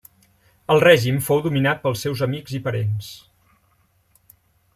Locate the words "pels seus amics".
1.83-2.57